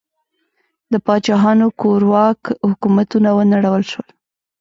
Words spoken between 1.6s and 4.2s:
کورواک حکومتونه ونړول شول.